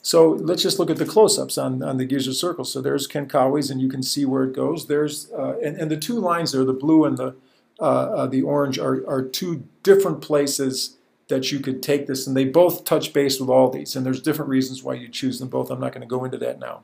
so 0.00 0.30
let's 0.30 0.62
just 0.62 0.78
look 0.78 0.90
at 0.90 0.98
the 0.98 1.04
close-ups 1.04 1.58
on, 1.58 1.82
on 1.82 1.96
the 1.96 2.04
Giza 2.04 2.32
circle. 2.32 2.64
So 2.64 2.80
there's 2.80 3.08
Khentkawes, 3.08 3.72
and 3.72 3.80
you 3.80 3.88
can 3.88 4.04
see 4.04 4.24
where 4.24 4.44
it 4.44 4.54
goes. 4.54 4.86
There's 4.86 5.32
uh, 5.32 5.58
and, 5.58 5.76
and 5.76 5.90
the 5.90 5.96
two 5.96 6.20
lines 6.20 6.52
there, 6.52 6.64
the 6.64 6.72
blue 6.72 7.04
and 7.04 7.18
the 7.18 7.34
uh, 7.80 7.82
uh, 7.82 8.26
the 8.26 8.42
orange, 8.42 8.78
are, 8.78 9.04
are 9.08 9.22
two 9.22 9.66
different 9.82 10.22
places 10.22 10.96
that 11.28 11.50
you 11.50 11.58
could 11.58 11.82
take 11.82 12.06
this, 12.06 12.26
and 12.26 12.36
they 12.36 12.44
both 12.44 12.84
touch 12.84 13.12
base 13.12 13.40
with 13.40 13.50
all 13.50 13.68
these. 13.68 13.96
And 13.96 14.06
there's 14.06 14.22
different 14.22 14.48
reasons 14.48 14.84
why 14.84 14.94
you 14.94 15.08
choose 15.08 15.40
them 15.40 15.48
both. 15.48 15.70
I'm 15.70 15.80
not 15.80 15.92
going 15.92 16.02
to 16.02 16.06
go 16.06 16.24
into 16.24 16.38
that 16.38 16.60
now. 16.60 16.82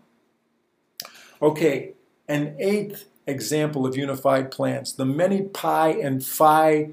Okay, 1.40 1.92
an 2.32 2.56
eighth 2.58 3.04
example 3.26 3.86
of 3.86 3.96
unified 3.96 4.50
plans, 4.50 4.94
the 4.94 5.04
many 5.04 5.42
pi 5.42 5.90
and 5.90 6.24
phi 6.24 6.92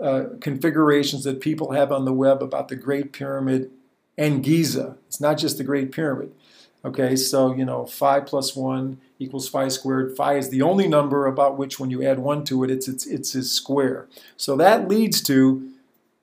uh, 0.00 0.24
configurations 0.40 1.24
that 1.24 1.40
people 1.40 1.72
have 1.72 1.92
on 1.92 2.04
the 2.06 2.12
web 2.12 2.42
about 2.42 2.68
the 2.68 2.76
Great 2.76 3.12
Pyramid 3.12 3.70
and 4.16 4.42
Giza. 4.42 4.96
It's 5.06 5.20
not 5.20 5.36
just 5.36 5.58
the 5.58 5.64
Great 5.64 5.92
Pyramid. 5.92 6.32
Okay, 6.84 7.16
so 7.16 7.54
you 7.54 7.64
know, 7.64 7.84
phi 7.84 8.20
plus 8.20 8.56
one 8.56 8.98
equals 9.18 9.48
phi 9.48 9.68
squared. 9.68 10.16
Phi 10.16 10.36
is 10.36 10.48
the 10.48 10.62
only 10.62 10.88
number 10.88 11.26
about 11.26 11.58
which 11.58 11.78
when 11.78 11.90
you 11.90 12.02
add 12.02 12.18
one 12.20 12.44
to 12.44 12.64
it, 12.64 12.70
it's, 12.70 12.88
it's, 12.88 13.06
it's 13.06 13.34
a 13.34 13.42
square. 13.42 14.08
So 14.36 14.56
that 14.56 14.88
leads 14.88 15.20
to 15.22 15.70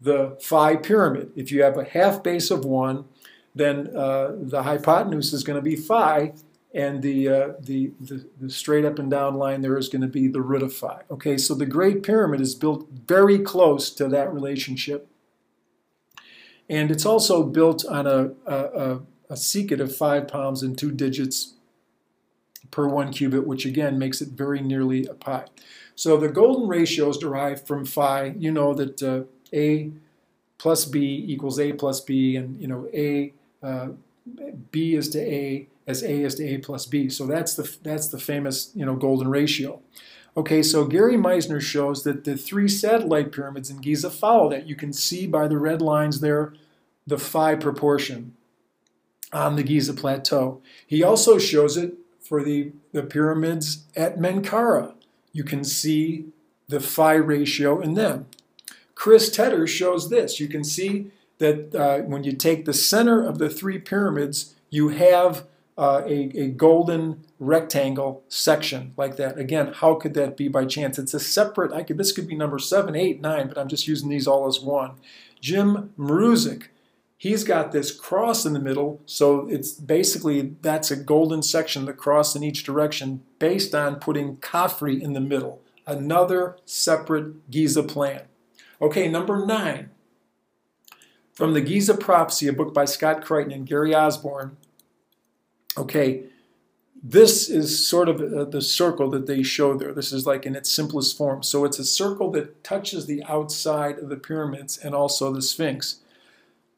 the 0.01 0.38
phi 0.41 0.77
pyramid. 0.77 1.31
If 1.36 1.51
you 1.51 1.62
have 1.63 1.77
a 1.77 1.84
half 1.84 2.24
base 2.24 2.50
of 2.50 2.65
one, 2.65 3.05
then 3.53 3.95
uh, 3.95 4.31
the 4.38 4.63
hypotenuse 4.63 5.34
is 5.34 5.43
going 5.43 5.57
to 5.57 5.62
be 5.62 5.75
phi, 5.75 6.34
and 6.75 7.01
the, 7.01 7.29
uh, 7.29 7.53
the, 7.62 7.94
the, 8.01 8.27
the, 8.38 8.50
straight 8.50 8.84
up 8.84 9.00
and 9.00 9.10
down 9.10 9.36
line 9.36 9.62
there 9.62 9.77
is 9.77 9.88
going 9.88 10.01
to 10.01 10.10
be 10.10 10.27
the 10.27 10.41
root 10.41 10.62
of 10.62 10.74
phi. 10.74 11.01
Okay, 11.10 11.38
so 11.38 11.55
the 11.55 11.65
Great 11.65 12.03
Pyramid 12.03 12.41
is 12.41 12.53
built 12.53 12.86
very 13.08 13.39
close 13.39 13.89
to 13.91 14.10
that 14.10 14.32
relationship. 14.34 15.08
And 16.70 16.91
it's 16.91 17.05
also 17.05 17.44
built 17.44 17.86
on 17.86 18.05
a, 18.05 18.32
a, 18.46 19.00
a 19.29 19.34
seked 19.36 19.79
of 19.79 19.96
five 19.96 20.27
palms 20.27 20.63
and 20.63 20.77
two 20.77 20.91
digits 20.91 21.53
per 22.72 22.88
one 22.88 23.13
cubit, 23.13 23.48
which 23.48 23.65
again 23.65 23.98
makes 23.98 24.22
it 24.22 24.29
very 24.29 24.60
nearly 24.60 25.05
a 25.05 25.13
pi. 25.13 25.46
So 25.96 26.17
the 26.17 26.27
golden 26.27 26.67
ratio 26.67 27.10
is 27.10 27.17
derived 27.17 27.65
from 27.65 27.86
phi. 27.86 28.36
You 28.38 28.51
know 28.51 28.74
that 28.74 29.01
uh, 29.01 29.24
A 29.53 29.91
plus 30.58 30.84
B 30.84 31.24
equals 31.25 31.58
A 31.58 31.72
plus 31.72 32.01
B, 32.01 32.36
and 32.36 32.60
you 32.60 32.67
know 32.67 32.89
A, 32.94 33.32
uh, 33.63 33.89
B 34.72 34.96
is 34.96 35.10
to 35.10 35.22
A, 35.22 35.67
as 35.88 36.04
A 36.04 36.24
is 36.24 36.36
to 36.36 36.46
A 36.46 36.58
plus 36.58 36.86
B. 36.86 37.10
So 37.10 37.25
that's 37.25 37.54
the, 37.56 37.75
that's 37.84 38.08
the 38.08 38.20
famous 38.20 38.72
you 38.75 38.86
know, 38.86 38.96
golden 38.96 39.27
ratio. 39.27 39.82
Okay, 40.38 40.62
so 40.62 40.86
Gary 40.86 41.15
Meisner 41.15 41.62
shows 41.62 42.04
that 42.04 42.25
the 42.25 42.36
three 42.36 42.68
satellite 42.68 43.32
pyramids 43.32 43.70
in 43.70 43.77
Giza 43.77 44.10
follow 44.10 44.50
that. 44.50 44.68
You 44.68 44.75
can 44.75 44.92
see 44.92 45.27
by 45.27 45.48
the 45.48 45.58
red 45.58 45.82
lines 45.82 46.20
there 46.20 46.54
the 47.08 47.18
phi 47.18 47.56
proportion 47.56 48.36
on 49.32 49.56
the 49.56 49.63
Giza 49.63 49.94
Plateau. 49.94 50.62
He 50.86 51.04
also 51.04 51.38
shows 51.38 51.77
it 51.77 51.94
for 52.20 52.44
the, 52.44 52.72
the 52.92 53.04
pyramids 53.04 53.86
at 53.96 54.18
Menkaura. 54.18 54.94
You 55.32 55.44
can 55.44 55.63
see 55.63 56.25
the 56.68 56.80
phi 56.80 57.13
ratio 57.13 57.80
in 57.80 57.94
them. 57.94 58.25
Chris 58.96 59.30
Tedder 59.30 59.68
shows 59.68 60.10
this. 60.10 60.39
You 60.39 60.48
can 60.48 60.63
see 60.63 61.12
that 61.38 61.75
uh, 61.75 62.00
when 62.00 62.24
you 62.24 62.32
take 62.32 62.65
the 62.65 62.74
center 62.74 63.24
of 63.24 63.38
the 63.38 63.50
three 63.50 63.77
pyramids, 63.77 64.56
you 64.70 64.89
have 64.89 65.46
uh, 65.77 66.01
a, 66.05 66.32
a 66.38 66.48
golden 66.50 67.25
rectangle 67.39 68.24
section 68.29 68.94
like 68.98 69.17
that. 69.17 69.38
Again, 69.38 69.74
how 69.74 69.96
could 69.96 70.13
that 70.13 70.38
be 70.38 70.48
by 70.48 70.65
chance? 70.65 70.98
It's 70.98 71.13
a 71.13 71.20
separate, 71.20 71.74
I 71.74 71.84
could, 71.84 71.98
this 71.98 72.12
could 72.12 72.27
be 72.27 72.36
number 72.36 72.60
seven, 72.60 72.96
eight, 72.96 73.22
nine, 73.22 73.48
but 73.48 73.58
I'm 73.58 73.67
just 73.67 73.88
using 73.88 74.10
these 74.10 74.27
all 74.27 74.48
as 74.48 74.60
one. 74.60 74.94
Jim 75.41 75.94
Maruzic 75.98 76.67
He's 77.17 77.44
got 77.44 77.72
this 77.72 77.91
cross 77.91 78.46
in 78.46 78.53
the 78.53 78.60
middle, 78.60 79.01
so 79.05 79.48
it's 79.48 79.72
basically 79.72 80.55
that's 80.62 80.91
a 80.91 80.96
golden 80.96 81.41
section, 81.41 81.86
the 81.86 81.94
cross 81.94 82.36
in 82.36 82.44
each 82.44 82.63
direction, 82.63 83.24
based 83.39 83.74
on 83.74 83.96
putting 83.96 84.38
Khafre 84.38 85.01
in 85.01 85.13
the 85.13 85.22
middle. 85.22 85.62
Another 85.88 86.58
separate 86.65 87.50
Giza 87.50 87.84
plan. 87.84 88.24
Okay, 88.82 89.08
number 89.08 89.46
nine. 89.46 89.91
From 91.34 91.53
the 91.53 91.62
Giza 91.62 91.96
Prophecy, 91.96 92.48
a 92.48 92.53
book 92.53 92.74
by 92.74 92.86
Scott 92.86 93.24
Creighton 93.24 93.51
and 93.51 93.65
Gary 93.65 93.96
Osborn. 93.96 94.58
Okay, 95.77 96.24
this 97.08 97.50
is 97.50 97.88
sort 97.88 98.10
of 98.10 98.22
uh, 98.22 98.46
the 98.46 98.62
circle 98.62 99.10
that 99.12 99.27
they 99.27 99.44
show 99.44 99.77
there. 99.77 99.94
This 99.94 100.12
is 100.12 100.25
like 100.25 100.46
in 100.46 100.55
its 100.55 100.72
simplest 100.72 101.15
form. 101.17 101.44
So 101.44 101.63
it's 101.63 101.77
a 101.77 101.86
circle 101.86 102.32
that 102.32 102.63
touches 102.63 103.05
the 103.05 103.24
outside 103.25 104.00
of 104.00 104.10
the 104.10 104.15
pyramids 104.15 104.77
and 104.77 104.96
also 104.96 105.32
the 105.32 105.41
Sphinx. 105.41 105.98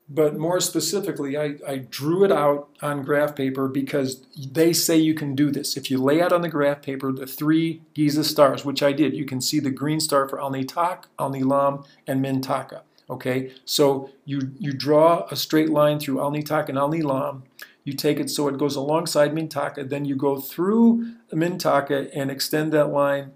But 0.09 0.37
more 0.37 0.59
specifically, 0.61 1.37
I, 1.37 1.55
I 1.67 1.77
drew 1.77 2.23
it 2.23 2.31
out 2.31 2.69
on 2.81 3.03
graph 3.03 3.35
paper 3.35 3.67
because 3.67 4.25
they 4.37 4.71
say 4.71 4.97
you 4.97 5.13
can 5.13 5.35
do 5.35 5.51
this. 5.51 5.75
If 5.75 5.91
you 5.91 5.97
lay 6.01 6.21
out 6.21 6.31
on 6.31 6.41
the 6.41 6.49
graph 6.49 6.81
paper 6.81 7.11
the 7.11 7.27
three 7.27 7.81
Giza 7.93 8.23
stars, 8.23 8.63
which 8.63 8.81
I 8.81 8.93
did, 8.93 9.13
you 9.13 9.25
can 9.25 9.41
see 9.41 9.59
the 9.59 9.69
green 9.69 9.99
star 9.99 10.27
for 10.27 10.41
Al-Nitak, 10.41 11.05
Al-Nilam, 11.19 11.85
and 12.05 12.23
Mintaka. 12.23 12.81
Okay, 13.09 13.53
so 13.63 14.09
you, 14.25 14.51
you 14.59 14.73
draw 14.73 15.25
a 15.31 15.35
straight 15.35 15.69
line 15.69 15.99
through 15.99 16.21
Al-Nitak 16.21 16.67
and 16.67 16.77
Al-Nilam. 16.77 17.43
You 17.87 17.93
take 17.93 18.19
it 18.19 18.29
so 18.29 18.47
it 18.47 18.57
goes 18.57 18.75
alongside 18.75 19.33
Mintaka, 19.33 19.89
then 19.89 20.05
you 20.05 20.15
go 20.15 20.37
through 20.37 21.15
Mintaka 21.31 22.09
and 22.13 22.29
extend 22.29 22.71
that 22.73 22.89
line, 22.89 23.31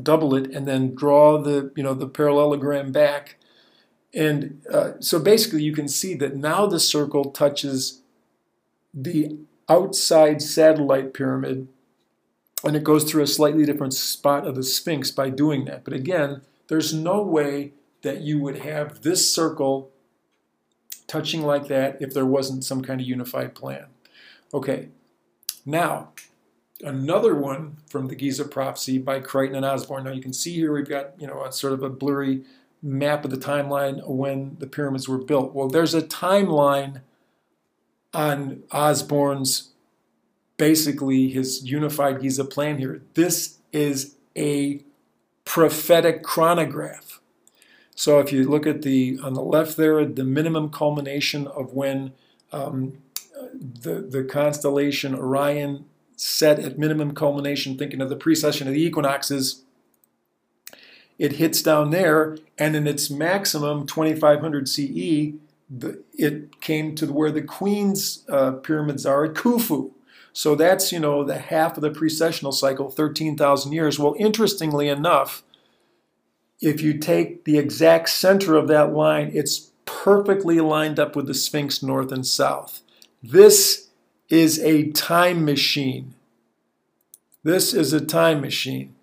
double 0.00 0.34
it, 0.34 0.50
and 0.50 0.68
then 0.68 0.94
draw 0.94 1.38
the, 1.38 1.72
you 1.74 1.82
know, 1.82 1.94
the 1.94 2.08
parallelogram 2.08 2.92
back 2.92 3.36
and 4.16 4.62
uh, 4.72 4.92
so 4.98 5.18
basically 5.18 5.62
you 5.62 5.74
can 5.74 5.88
see 5.88 6.14
that 6.14 6.34
now 6.34 6.66
the 6.66 6.80
circle 6.80 7.30
touches 7.30 8.00
the 8.94 9.38
outside 9.68 10.40
satellite 10.40 11.12
pyramid 11.12 11.68
and 12.64 12.74
it 12.74 12.82
goes 12.82 13.04
through 13.04 13.22
a 13.22 13.26
slightly 13.26 13.66
different 13.66 13.92
spot 13.92 14.46
of 14.46 14.54
the 14.54 14.62
Sphinx 14.62 15.10
by 15.10 15.28
doing 15.28 15.66
that. 15.66 15.84
But 15.84 15.92
again, 15.92 16.40
there's 16.68 16.94
no 16.94 17.22
way 17.22 17.74
that 18.02 18.22
you 18.22 18.40
would 18.40 18.60
have 18.60 19.02
this 19.02 19.32
circle 19.32 19.90
touching 21.06 21.42
like 21.42 21.68
that 21.68 21.96
if 22.00 22.12
there 22.12 22.26
wasn't 22.26 22.64
some 22.64 22.82
kind 22.82 23.00
of 23.00 23.06
unified 23.06 23.54
plan. 23.54 23.86
Okay, 24.52 24.88
now 25.64 26.10
another 26.82 27.34
one 27.34 27.78
from 27.88 28.08
the 28.08 28.14
Giza 28.14 28.44
prophecy 28.44 28.98
by 28.98 29.20
Creighton 29.20 29.56
and 29.56 29.64
Osborn. 29.64 30.04
Now 30.04 30.12
you 30.12 30.22
can 30.22 30.32
see 30.32 30.54
here 30.54 30.72
we've 30.72 30.88
got 30.88 31.20
you 31.20 31.26
know 31.26 31.44
a 31.44 31.52
sort 31.52 31.72
of 31.72 31.82
a 31.82 31.90
blurry 31.90 32.42
map 32.82 33.24
of 33.24 33.30
the 33.30 33.36
timeline 33.36 34.06
when 34.06 34.56
the 34.58 34.66
pyramids 34.66 35.08
were 35.08 35.18
built. 35.18 35.54
Well, 35.54 35.68
there's 35.68 35.94
a 35.94 36.02
timeline 36.02 37.00
on 38.14 38.62
Osborn's 38.70 39.70
basically 40.56 41.28
his 41.28 41.64
unified 41.64 42.20
Giza 42.20 42.44
plan 42.44 42.78
here. 42.78 43.02
This 43.14 43.58
is 43.72 44.16
a 44.36 44.80
prophetic 45.44 46.22
chronograph. 46.22 47.05
So 47.96 48.20
if 48.20 48.30
you 48.30 48.48
look 48.48 48.66
at 48.66 48.82
the 48.82 49.18
on 49.22 49.34
the 49.34 49.42
left 49.42 49.76
there, 49.76 50.04
the 50.04 50.22
minimum 50.22 50.68
culmination 50.70 51.48
of 51.48 51.72
when 51.72 52.12
um, 52.52 52.98
the 53.54 54.06
the 54.08 54.22
constellation 54.22 55.14
Orion 55.14 55.86
set 56.14 56.58
at 56.58 56.78
minimum 56.78 57.14
culmination, 57.14 57.76
thinking 57.76 58.00
of 58.00 58.10
the 58.10 58.16
precession 58.16 58.68
of 58.68 58.74
the 58.74 58.82
equinoxes, 58.82 59.64
it 61.18 61.32
hits 61.32 61.62
down 61.62 61.90
there, 61.90 62.36
and 62.58 62.76
in 62.76 62.86
its 62.86 63.10
maximum 63.10 63.86
2500 63.86 64.68
CE, 64.68 65.32
the, 65.68 66.02
it 66.14 66.60
came 66.60 66.94
to 66.94 67.06
where 67.12 67.32
the 67.32 67.42
Queen's 67.42 68.24
uh, 68.28 68.52
pyramids 68.52 69.06
are 69.06 69.24
at 69.24 69.34
Khufu. 69.34 69.92
So 70.32 70.54
that's, 70.54 70.92
you 70.92 71.00
know, 71.00 71.24
the 71.24 71.38
half 71.38 71.78
of 71.78 71.82
the 71.82 71.90
precessional 71.90 72.52
cycle, 72.52 72.90
13,000 72.90 73.72
years. 73.72 73.98
Well, 73.98 74.14
interestingly 74.18 74.88
enough, 74.88 75.42
if 76.60 76.80
you 76.80 76.98
take 76.98 77.44
the 77.44 77.58
exact 77.58 78.08
center 78.08 78.56
of 78.56 78.68
that 78.68 78.92
line, 78.92 79.30
it's 79.34 79.70
perfectly 79.84 80.60
lined 80.60 80.98
up 80.98 81.14
with 81.14 81.26
the 81.26 81.34
Sphinx 81.34 81.82
north 81.82 82.12
and 82.12 82.26
south. 82.26 82.80
This 83.22 83.88
is 84.28 84.58
a 84.58 84.90
time 84.90 85.44
machine. 85.44 86.14
This 87.42 87.72
is 87.72 87.92
a 87.92 88.04
time 88.04 88.40
machine. 88.40 88.94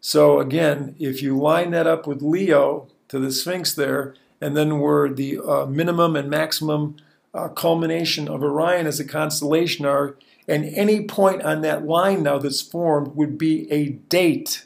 So 0.00 0.40
again, 0.40 0.94
if 0.98 1.22
you 1.22 1.36
line 1.38 1.70
that 1.72 1.86
up 1.86 2.06
with 2.06 2.22
Leo 2.22 2.88
to 3.08 3.18
the 3.18 3.32
Sphinx 3.32 3.74
there, 3.74 4.14
and 4.40 4.56
then 4.56 4.78
where 4.78 5.08
the 5.08 5.38
uh, 5.38 5.66
minimum 5.66 6.14
and 6.14 6.30
maximum 6.30 6.96
uh, 7.34 7.48
culmination 7.48 8.28
of 8.28 8.42
Orion 8.42 8.86
as 8.86 9.00
a 9.00 9.04
constellation 9.04 9.84
are, 9.84 10.16
and 10.46 10.64
any 10.76 11.04
point 11.04 11.42
on 11.42 11.62
that 11.62 11.86
line 11.86 12.22
now 12.22 12.38
that's 12.38 12.62
formed 12.62 13.16
would 13.16 13.36
be 13.36 13.70
a 13.70 13.88
date. 13.88 14.64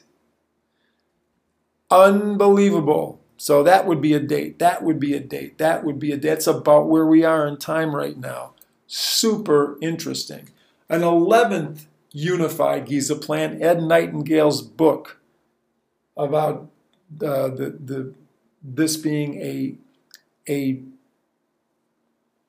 Unbelievable. 1.93 3.21
So 3.37 3.63
that 3.65 3.87
would 3.87 4.01
be 4.01 4.15
a 4.15 4.21
date. 4.21 4.59
That 4.59 4.83
would 4.83 4.99
be 4.99 5.15
a 5.15 5.21
date. 5.21 5.59
That 5.59 5.85
would 5.85 5.99
be 5.99 6.13
a 6.13 6.17
date. 6.17 6.29
That's 6.29 6.47
about 6.47 6.89
where 6.89 7.05
we 7.05 7.23
are 7.23 7.47
in 7.47 7.59
time 7.59 7.95
right 7.95 8.17
now. 8.17 8.55
Super 8.87 9.77
interesting. 9.83 10.49
An 10.89 11.03
11th 11.03 11.87
unified 12.13 12.87
Giza 12.87 13.17
plan, 13.17 13.63
Ed 13.63 13.83
Nightingale's 13.83 14.63
book 14.63 15.19
about 16.17 16.71
uh, 17.23 17.49
the, 17.49 17.77
the, 17.85 18.15
this 18.63 18.97
being 18.97 19.35
a, 19.43 19.75
a, 20.49 20.81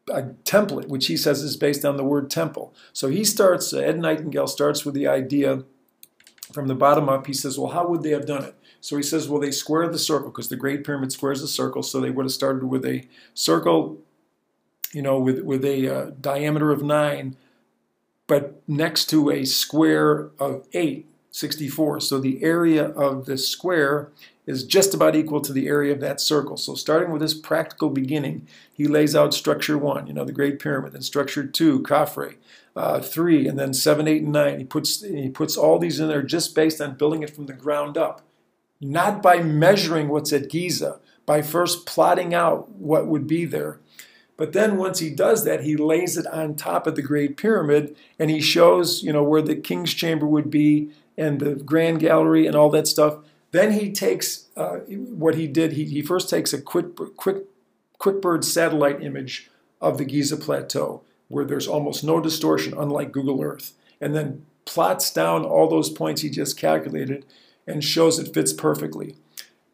a 0.10 0.24
template, 0.46 0.88
which 0.88 1.08
he 1.08 1.18
says 1.18 1.42
is 1.42 1.58
based 1.58 1.84
on 1.84 1.98
the 1.98 2.04
word 2.04 2.30
temple. 2.30 2.74
So 2.94 3.10
he 3.10 3.26
starts, 3.26 3.74
Ed 3.74 4.00
Nightingale 4.00 4.48
starts 4.48 4.86
with 4.86 4.96
the 4.96 5.08
idea 5.08 5.64
from 6.54 6.68
the 6.68 6.76
bottom 6.76 7.10
up. 7.10 7.28
He 7.28 7.34
says, 7.34 7.58
well, 7.58 7.72
how 7.72 7.88
would 7.88 8.04
they 8.04 8.12
have 8.12 8.26
done 8.26 8.44
it? 8.44 8.56
So 8.84 8.98
he 8.98 9.04
says, 9.04 9.30
well, 9.30 9.40
they 9.40 9.52
square 9.52 9.88
the 9.88 9.98
circle 9.98 10.28
because 10.28 10.50
the 10.50 10.58
Great 10.58 10.84
Pyramid 10.84 11.14
squares 11.14 11.40
the 11.40 11.48
circle. 11.48 11.84
So 11.84 12.02
they 12.02 12.10
would 12.10 12.26
have 12.26 12.34
started 12.34 12.66
with 12.66 12.84
a 12.84 13.08
circle, 13.34 13.98
you 14.92 15.02
know, 15.02 15.18
with, 15.18 15.40
with 15.40 15.64
a 15.64 15.88
uh, 15.88 16.12
diameter 16.20 16.70
of 16.70 16.84
nine, 16.84 17.38
but 18.28 18.62
next 18.68 19.06
to 19.12 19.32
a 19.32 19.46
square 19.46 20.32
of 20.38 20.68
eight 20.74 21.08
64. 21.32 22.02
So 22.02 22.20
the 22.20 22.44
area 22.44 22.88
of 22.90 23.26
this 23.26 23.48
square 23.48 24.12
is 24.46 24.66
just 24.66 24.94
about 24.94 25.16
equal 25.16 25.40
to 25.40 25.54
the 25.54 25.70
area 25.70 25.94
of 25.94 26.02
that 26.02 26.20
circle. 26.20 26.58
So 26.58 26.76
starting 26.76 27.10
with 27.10 27.22
this 27.22 27.34
practical 27.34 27.90
beginning, 27.90 28.50
he 28.74 28.86
lays 28.86 29.16
out 29.16 29.34
structure 29.34 29.78
one, 29.78 30.08
you 30.08 30.14
know, 30.14 30.26
the 30.26 30.34
Great 30.34 30.60
Pyramid, 30.60 30.94
and 30.94 31.06
structure 31.06 31.48
two, 31.48 31.80
Khafre, 31.84 32.36
uh, 32.76 33.00
three, 33.00 33.48
and 33.48 33.58
then 33.58 33.74
seven, 33.74 34.10
eight, 34.10 34.24
and 34.24 34.34
nine. 34.34 34.60
He 34.60 34.66
puts, 34.66 35.02
he 35.02 35.30
puts 35.30 35.56
all 35.56 35.80
these 35.80 36.02
in 36.02 36.10
there 36.10 36.22
just 36.22 36.54
based 36.54 36.82
on 36.82 36.98
building 36.98 37.24
it 37.24 37.34
from 37.34 37.46
the 37.46 37.54
ground 37.54 37.98
up, 37.98 38.22
not 38.84 39.22
by 39.22 39.42
measuring 39.42 40.10
what's 40.10 40.34
at 40.34 40.50
Giza, 40.50 41.00
by 41.26 41.42
first 41.42 41.86
plotting 41.86 42.34
out 42.34 42.70
what 42.72 43.08
would 43.08 43.28
be 43.28 43.46
there. 43.46 43.80
But 44.36 44.54
then 44.54 44.78
once 44.78 45.00
he 45.00 45.10
does 45.10 45.46
that, 45.46 45.64
he 45.64 45.78
lays 45.78 46.18
it 46.18 46.28
on 46.28 46.56
top 46.56 46.88
of 46.88 46.96
the 46.96 47.02
Great 47.02 47.38
Pyramid, 47.38 47.96
and 48.18 48.30
he 48.30 48.42
shows, 48.42 49.04
you 49.04 49.14
know, 49.14 49.24
where 49.24 49.42
the 49.42 49.56
king's 49.56 49.94
chamber 49.94 50.26
would 50.26 50.50
be, 50.50 50.90
and 51.18 51.40
the 51.40 51.56
Grand 51.56 52.00
Gallery 52.00 52.48
and 52.48 52.56
all 52.56 52.70
that 52.72 52.88
stuff. 52.88 53.18
Then 53.52 53.74
he 53.74 53.92
takes 53.92 54.48
uh, 54.58 54.78
what 54.88 55.36
he 55.36 55.48
did. 55.48 55.74
He, 55.74 55.86
he 55.86 56.02
first 56.02 56.30
takes 56.30 56.54
a 56.54 56.62
quick, 56.62 56.96
quick, 57.16 57.44
QuickBird 58.00 58.44
satellite 58.44 59.02
image 59.04 59.50
of 59.80 59.98
the 59.98 60.06
Giza 60.06 60.38
Plateau, 60.38 61.04
where 61.28 61.46
there's 61.46 61.68
almost 61.68 62.04
no 62.04 62.20
distortion, 62.20 62.74
unlike 62.76 63.12
Google 63.12 63.42
Earth, 63.42 63.74
and 64.02 64.16
then 64.16 64.46
plots 64.66 65.14
down 65.14 65.46
all 65.46 65.70
those 65.70 65.90
points 65.90 66.22
he 66.22 66.30
just 66.30 66.58
calculated 66.58 67.26
and 67.68 67.84
shows 67.84 68.20
it 68.20 68.34
fits 68.34 68.54
perfectly. 68.54 69.16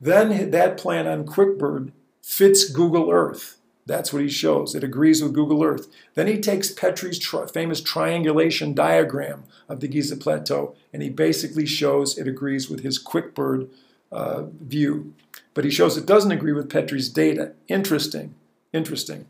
Then 0.01 0.51
that 0.51 0.77
plan 0.77 1.07
on 1.07 1.25
QuickBird 1.25 1.91
fits 2.21 2.69
Google 2.69 3.11
Earth. 3.11 3.57
That's 3.85 4.13
what 4.13 4.21
he 4.21 4.29
shows. 4.29 4.75
It 4.75 4.83
agrees 4.83 5.23
with 5.23 5.33
Google 5.33 5.63
Earth. 5.63 5.87
Then 6.13 6.27
he 6.27 6.39
takes 6.39 6.71
Petrie's 6.71 7.17
tri 7.17 7.47
famous 7.47 7.81
triangulation 7.81 8.75
diagram 8.75 9.45
of 9.67 9.79
the 9.79 9.87
Giza 9.87 10.15
Plateau, 10.15 10.75
and 10.93 11.01
he 11.01 11.09
basically 11.09 11.65
shows 11.65 12.17
it 12.17 12.27
agrees 12.27 12.69
with 12.69 12.81
his 12.81 13.03
QuickBird 13.03 13.67
uh, 14.11 14.43
view. 14.61 15.13
But 15.55 15.65
he 15.65 15.71
shows 15.71 15.97
it 15.97 16.05
doesn't 16.05 16.31
agree 16.31 16.53
with 16.53 16.69
Petrie's 16.69 17.09
data. 17.09 17.53
Interesting, 17.67 18.35
interesting. 18.71 19.25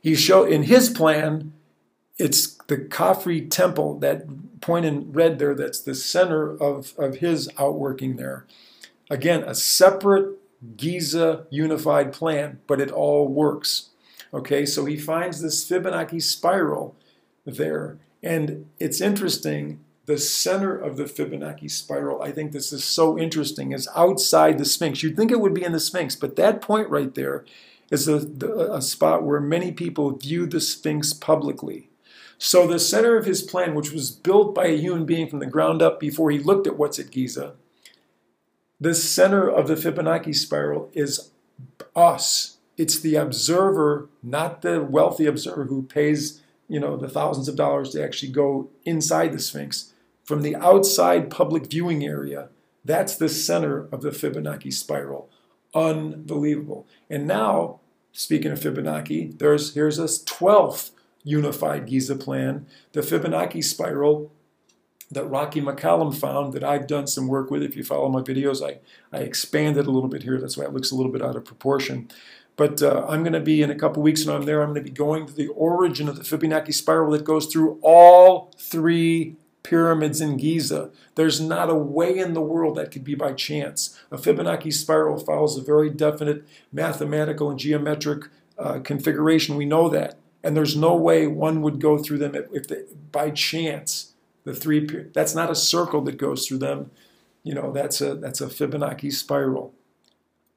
He 0.00 0.14
show 0.14 0.44
in 0.44 0.62
his 0.62 0.88
plan, 0.88 1.52
it's 2.18 2.55
the 2.66 2.76
Khafre 2.76 3.48
temple, 3.50 3.98
that 4.00 4.60
point 4.60 4.84
in 4.86 5.12
red 5.12 5.38
there, 5.38 5.54
that's 5.54 5.80
the 5.80 5.94
center 5.94 6.50
of, 6.50 6.94
of 6.98 7.16
his 7.16 7.48
outworking 7.58 8.16
there. 8.16 8.46
Again, 9.08 9.42
a 9.44 9.54
separate 9.54 10.36
Giza 10.76 11.46
unified 11.50 12.12
plan, 12.12 12.60
but 12.66 12.80
it 12.80 12.90
all 12.90 13.28
works. 13.28 13.90
Okay, 14.34 14.66
so 14.66 14.84
he 14.84 14.96
finds 14.96 15.40
this 15.40 15.68
Fibonacci 15.68 16.20
spiral 16.20 16.96
there. 17.44 17.98
And 18.22 18.66
it's 18.80 19.00
interesting, 19.00 19.80
the 20.06 20.18
center 20.18 20.76
of 20.76 20.96
the 20.96 21.04
Fibonacci 21.04 21.70
spiral, 21.70 22.22
I 22.22 22.32
think 22.32 22.52
this 22.52 22.72
is 22.72 22.82
so 22.82 23.18
interesting, 23.18 23.72
is 23.72 23.88
outside 23.94 24.58
the 24.58 24.64
Sphinx. 24.64 25.02
You'd 25.02 25.16
think 25.16 25.30
it 25.30 25.40
would 25.40 25.54
be 25.54 25.64
in 25.64 25.72
the 25.72 25.80
Sphinx, 25.80 26.16
but 26.16 26.36
that 26.36 26.60
point 26.60 26.90
right 26.90 27.14
there 27.14 27.44
is 27.90 28.08
a, 28.08 28.16
a 28.72 28.82
spot 28.82 29.22
where 29.22 29.40
many 29.40 29.70
people 29.70 30.16
view 30.16 30.46
the 30.46 30.60
Sphinx 30.60 31.12
publicly. 31.12 31.88
So 32.38 32.66
the 32.66 32.78
center 32.78 33.16
of 33.16 33.24
his 33.24 33.42
plan, 33.42 33.74
which 33.74 33.92
was 33.92 34.10
built 34.10 34.54
by 34.54 34.66
a 34.66 34.76
human 34.76 35.06
being 35.06 35.28
from 35.28 35.38
the 35.38 35.46
ground 35.46 35.80
up 35.80 35.98
before 35.98 36.30
he 36.30 36.38
looked 36.38 36.66
at 36.66 36.76
what's 36.76 36.98
at 36.98 37.10
Giza, 37.10 37.54
the 38.78 38.94
center 38.94 39.48
of 39.48 39.68
the 39.68 39.74
Fibonacci 39.74 40.34
spiral 40.34 40.90
is 40.92 41.30
us. 41.94 42.58
It's 42.76 43.00
the 43.00 43.16
observer, 43.16 44.10
not 44.22 44.60
the 44.60 44.82
wealthy 44.82 45.24
observer 45.26 45.64
who 45.64 45.82
pays, 45.82 46.42
you 46.68 46.78
know, 46.78 46.96
the 46.96 47.08
thousands 47.08 47.48
of 47.48 47.56
dollars 47.56 47.90
to 47.90 48.04
actually 48.04 48.32
go 48.32 48.68
inside 48.84 49.32
the 49.32 49.38
Sphinx. 49.38 49.94
From 50.24 50.42
the 50.42 50.56
outside 50.56 51.30
public 51.30 51.70
viewing 51.70 52.04
area, 52.04 52.50
that's 52.84 53.16
the 53.16 53.30
center 53.30 53.88
of 53.90 54.02
the 54.02 54.10
Fibonacci 54.10 54.72
spiral. 54.72 55.30
Unbelievable. 55.74 56.86
And 57.08 57.26
now, 57.26 57.80
speaking 58.12 58.52
of 58.52 58.60
Fibonacci, 58.60 59.38
there's 59.38 59.74
here's 59.74 59.98
a 59.98 60.04
12th 60.04 60.90
unified 61.26 61.86
Giza 61.86 62.14
plan, 62.14 62.66
the 62.92 63.00
Fibonacci 63.00 63.62
spiral 63.62 64.32
that 65.10 65.24
Rocky 65.24 65.60
McCallum 65.60 66.16
found 66.16 66.52
that 66.52 66.64
I've 66.64 66.86
done 66.86 67.06
some 67.06 67.26
work 67.26 67.50
with. 67.50 67.62
If 67.62 67.76
you 67.76 67.84
follow 67.84 68.08
my 68.08 68.22
videos, 68.22 68.64
I, 68.64 68.78
I 69.16 69.22
expanded 69.22 69.86
a 69.86 69.90
little 69.90 70.08
bit 70.08 70.22
here. 70.22 70.40
That's 70.40 70.56
why 70.56 70.64
it 70.64 70.72
looks 70.72 70.90
a 70.90 70.94
little 70.94 71.12
bit 71.12 71.22
out 71.22 71.36
of 71.36 71.44
proportion. 71.44 72.08
But 72.56 72.80
uh, 72.80 73.04
I'm 73.08 73.22
going 73.22 73.32
to 73.32 73.40
be, 73.40 73.60
in 73.60 73.70
a 73.70 73.74
couple 73.74 74.02
weeks 74.02 74.24
when 74.24 74.34
I'm 74.34 74.44
there, 74.44 74.62
I'm 74.62 74.72
going 74.72 74.84
to 74.84 74.90
be 74.90 74.96
going 74.96 75.26
to 75.26 75.32
the 75.32 75.48
origin 75.48 76.08
of 76.08 76.16
the 76.16 76.22
Fibonacci 76.22 76.72
spiral 76.72 77.10
that 77.10 77.24
goes 77.24 77.46
through 77.46 77.78
all 77.82 78.52
three 78.56 79.36
pyramids 79.62 80.20
in 80.20 80.36
Giza. 80.36 80.90
There's 81.16 81.40
not 81.40 81.68
a 81.68 81.74
way 81.74 82.18
in 82.18 82.34
the 82.34 82.40
world 82.40 82.76
that 82.76 82.90
could 82.90 83.04
be 83.04 83.14
by 83.14 83.32
chance. 83.32 84.00
A 84.10 84.16
Fibonacci 84.16 84.72
spiral 84.72 85.18
follows 85.18 85.56
a 85.56 85.62
very 85.62 85.90
definite 85.90 86.46
mathematical 86.72 87.50
and 87.50 87.58
geometric 87.58 88.28
uh, 88.58 88.78
configuration. 88.78 89.56
We 89.56 89.66
know 89.66 89.88
that. 89.88 90.18
And 90.46 90.56
there's 90.56 90.76
no 90.76 90.94
way 90.94 91.26
one 91.26 91.60
would 91.62 91.80
go 91.80 91.98
through 91.98 92.18
them 92.18 92.36
if 92.52 92.68
they, 92.68 92.84
by 93.10 93.30
chance. 93.30 94.12
The 94.44 94.54
three 94.54 94.86
that's 95.12 95.34
not 95.34 95.50
a 95.50 95.56
circle 95.56 96.02
that 96.02 96.18
goes 96.18 96.46
through 96.46 96.58
them. 96.58 96.92
You 97.42 97.54
know, 97.54 97.72
that's 97.72 98.00
a 98.00 98.14
that's 98.14 98.40
a 98.40 98.46
Fibonacci 98.46 99.12
spiral. 99.12 99.74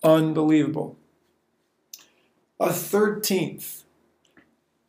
Unbelievable. 0.03 0.95
A 2.59 2.67
13th 2.67 3.85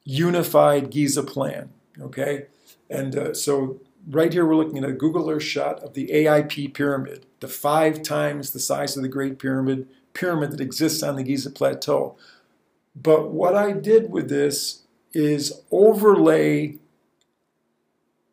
unified 0.05 0.91
Giza 0.91 1.23
plan. 1.23 1.71
Okay, 1.99 2.49
and 2.91 3.17
uh, 3.17 3.33
so 3.33 3.81
right 4.07 4.31
here 4.31 4.45
we're 4.45 4.55
looking 4.55 4.85
at 4.85 4.91
a 4.91 4.93
Google 4.93 5.31
Earth 5.31 5.45
shot 5.45 5.81
of 5.81 5.95
the 5.95 6.09
AIP 6.09 6.75
pyramid, 6.75 7.25
the 7.41 7.49
five 7.49 8.03
times 8.03 8.51
the 8.51 8.61
size 8.61 8.99
of 8.99 9.03
the 9.03 9.09
Great 9.09 9.39
Pyramid 9.39 9.89
pyramid 10.13 10.51
that 10.51 10.61
exists 10.61 11.03
on 11.03 11.17
the 11.17 11.23
Giza 11.23 11.49
Plateau. 11.51 12.19
But 12.95 13.31
what 13.31 13.55
I 13.55 13.73
did 13.73 14.11
with 14.11 14.29
this 14.29 14.80
is 15.13 15.63
overlay 15.71 16.79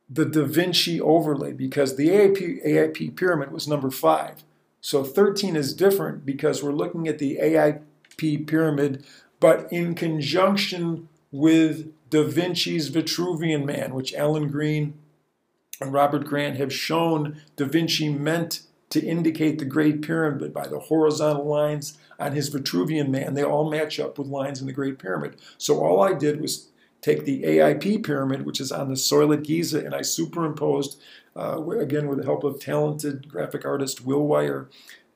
the 0.09 0.25
Da 0.25 0.45
Vinci 0.45 1.01
overlay 1.01 1.51
because 1.51 1.95
the 1.95 2.09
AIP, 2.09 2.65
AIP 2.65 3.15
pyramid 3.15 3.51
was 3.51 3.67
number 3.67 3.91
five. 3.91 4.43
So 4.79 5.03
13 5.03 5.55
is 5.55 5.73
different 5.73 6.25
because 6.25 6.63
we're 6.63 6.71
looking 6.71 7.07
at 7.07 7.19
the 7.19 7.37
AIP 7.41 8.47
pyramid, 8.47 9.05
but 9.39 9.71
in 9.71 9.95
conjunction 9.95 11.09
with 11.31 11.91
Da 12.09 12.23
Vinci's 12.23 12.89
Vitruvian 12.89 13.65
Man, 13.65 13.93
which 13.93 14.13
Alan 14.13 14.47
Green 14.49 14.93
and 15.81 15.93
Robert 15.93 16.25
Grant 16.25 16.57
have 16.57 16.71
shown 16.71 17.41
Da 17.57 17.65
Vinci 17.65 18.09
meant 18.09 18.61
to 18.89 19.05
indicate 19.05 19.59
the 19.59 19.65
Great 19.65 20.01
Pyramid 20.01 20.53
by 20.53 20.67
the 20.67 20.79
horizontal 20.79 21.45
lines 21.45 21.97
on 22.19 22.31
his 22.31 22.49
Vitruvian 22.49 23.09
Man. 23.09 23.33
They 23.33 23.43
all 23.43 23.69
match 23.69 23.99
up 23.99 24.17
with 24.17 24.27
lines 24.27 24.61
in 24.61 24.67
the 24.67 24.73
Great 24.73 24.97
Pyramid. 24.97 25.35
So 25.57 25.83
all 25.83 26.01
I 26.01 26.13
did 26.13 26.39
was 26.39 26.67
take 27.01 27.25
the 27.25 27.43
AIP 27.43 28.03
pyramid, 28.03 28.45
which 28.45 28.59
is 28.59 28.71
on 28.71 28.89
the 28.89 28.97
soil 28.97 29.31
at 29.33 29.43
Giza, 29.43 29.83
and 29.83 29.93
I 29.93 30.01
superimposed, 30.01 31.01
uh, 31.35 31.61
again 31.69 32.07
with 32.07 32.19
the 32.19 32.25
help 32.25 32.43
of 32.43 32.59
talented 32.59 33.29
graphic 33.29 33.65
artist 33.65 34.05
Will 34.05 34.25
Wire, 34.25 34.69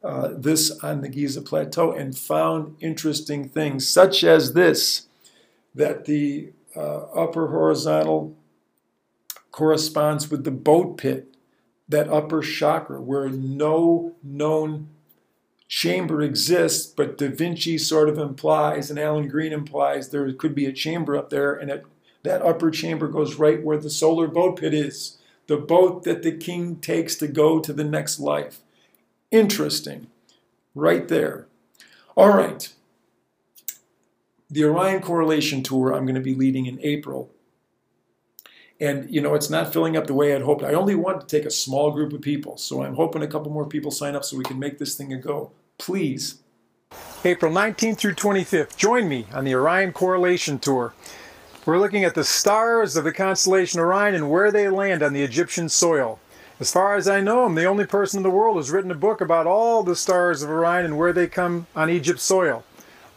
uh, 0.04 0.30
this 0.36 0.72
on 0.84 1.02
the 1.02 1.10
Giza 1.10 1.42
Plateau 1.42 1.92
and 1.92 2.18
found 2.18 2.76
interesting 2.80 3.48
things, 3.48 3.88
such 3.88 4.24
as 4.24 4.54
this, 4.54 5.08
that 5.76 6.06
the 6.06 6.52
uh, 6.76 7.04
upper 7.14 7.48
horizontal 7.48 8.36
corresponds 9.52 10.32
with 10.32 10.44
the 10.44 10.52
boat 10.52 10.98
pit, 10.98 11.31
that 11.92 12.10
upper 12.10 12.42
chakra, 12.42 13.02
where 13.02 13.30
no 13.30 14.16
known 14.24 14.90
chamber 15.68 16.22
exists, 16.22 16.86
but 16.86 17.18
Da 17.18 17.30
Vinci 17.30 17.78
sort 17.78 18.10
of 18.10 18.18
implies, 18.18 18.90
and 18.90 19.00
Alan 19.00 19.28
Green 19.28 19.54
implies, 19.54 20.10
there 20.10 20.32
could 20.34 20.54
be 20.54 20.66
a 20.66 20.74
chamber 20.74 21.16
up 21.16 21.30
there, 21.30 21.54
and 21.54 21.70
it, 21.70 21.86
that 22.24 22.42
upper 22.42 22.72
chamber 22.72 23.08
goes 23.08 23.36
right 23.36 23.64
where 23.64 23.78
the 23.78 23.90
solar 23.90 24.28
boat 24.28 24.60
pit 24.60 24.74
is, 24.74 25.18
the 25.48 25.58
boat 25.58 26.04
that 26.04 26.24
the 26.24 26.32
king 26.32 26.78
takes 26.78 27.16
to 27.16 27.28
go 27.28 27.60
to 27.60 27.72
the 27.72 27.84
next 27.84 28.20
life. 28.20 28.60
Interesting. 29.32 30.08
Right 30.76 31.08
there. 31.08 31.48
All 32.16 32.30
right. 32.30 32.72
The 34.50 34.66
Orion 34.66 35.02
Correlation 35.02 35.64
Tour 35.64 35.94
I'm 35.94 36.06
going 36.06 36.16
to 36.16 36.22
be 36.22 36.36
leading 36.36 36.66
in 36.66 36.80
April 36.82 37.32
and 38.82 39.10
you 39.14 39.22
know, 39.22 39.36
it's 39.36 39.50
not 39.50 39.72
filling 39.72 39.96
up 39.96 40.08
the 40.08 40.14
way 40.16 40.36
I'd 40.36 40.42
hoped. 40.42 40.64
I 40.64 40.74
only 40.74 40.96
want 40.96 41.22
to 41.22 41.28
take 41.28 41.46
a 41.46 41.52
small 41.52 41.92
group 41.92 42.12
of 42.12 42.22
people, 42.22 42.58
so 42.58 42.84
I'm 42.84 42.96
hoping 42.96 43.22
a 43.22 43.28
couple 43.28 43.52
more 43.52 43.68
people 43.68 43.92
sign 43.92 44.16
up 44.16 44.26
so 44.26 44.36
we 44.36 44.44
can 44.44 44.60
make 44.60 44.80
this 44.80 44.96
thing 44.96 45.14
a 45.14 45.18
go. 45.18 45.52
Please. 45.78 46.40
April 47.24 47.54
19th 47.54 47.98
through 47.98 48.16
25th, 48.16 48.76
join 48.76 49.08
me 49.08 49.28
on 49.32 49.46
the 49.46 49.54
Orion 49.54 49.94
Correlation 49.94 50.58
Tour. 50.58 50.94
We're 51.64 51.78
looking 51.78 52.04
at 52.04 52.16
the 52.16 52.24
stars 52.24 52.98
of 52.98 53.04
the 53.04 53.14
constellation 53.14 53.80
Orion 53.80 54.16
and 54.16 54.32
where 54.32 54.52
they 54.52 54.68
land 54.68 55.04
on 55.04 55.14
the 55.14 55.22
Egyptian 55.22 55.70
soil. 55.70 56.20
As 56.60 56.72
far 56.72 56.96
as 56.96 57.08
I 57.08 57.22
know, 57.22 57.46
I'm 57.46 57.56
the 57.56 57.66
only 57.66 57.86
person 57.86 58.18
in 58.18 58.24
the 58.24 58.32
world 58.32 58.56
who's 58.56 58.72
written 58.72 58.90
a 58.90 58.96
book 58.96 59.22
about 59.22 59.46
all 59.46 59.84
the 59.84 59.96
stars 59.96 60.42
of 60.42 60.50
Orion 60.50 60.86
and 60.86 60.98
where 60.98 61.14
they 61.14 61.28
come 61.28 61.68
on 61.76 61.92
Egypt's 61.92 62.24
soil. 62.24 62.64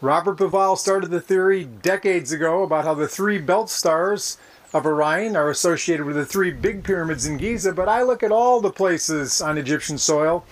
Robert 0.03 0.37
Bauval 0.37 0.77
started 0.77 1.11
the 1.11 1.21
theory 1.21 1.65
decades 1.65 2.33
ago 2.33 2.63
about 2.63 2.85
how 2.85 2.93
the 2.93 3.09
three 3.09 3.39
belt 3.39 3.71
stars 3.71 4.37
of 4.75 4.87
Orion 4.87 5.37
are 5.37 5.51
associated 5.51 6.05
with 6.05 6.17
the 6.17 6.27
three 6.27 6.51
big 6.51 6.83
pyramids 6.83 7.27
in 7.27 7.37
Giza, 7.37 7.73
but 7.73 7.89
I 7.89 8.03
look 8.03 8.25
at 8.25 8.33
all 8.33 8.61
the 8.61 8.73
places 8.73 9.41
on 9.41 9.57
Egyptian 9.57 9.97
soil 9.97 10.45